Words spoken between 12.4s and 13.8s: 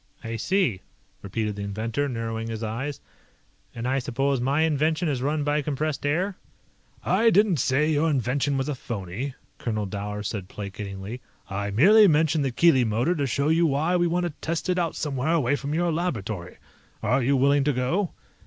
the Keely Motor to show you